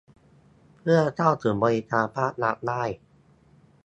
[0.77, 2.83] เพื่อเข้าถึงบริการภาครัฐได้